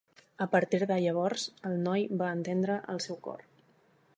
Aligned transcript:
A 0.43 0.45
partir 0.53 0.79
de 0.91 0.95
llavors, 1.03 1.43
el 1.71 1.77
noi 1.89 2.07
va 2.23 2.33
entendre 2.39 2.79
el 2.95 3.03
seu 3.07 3.21
cor. 3.29 3.45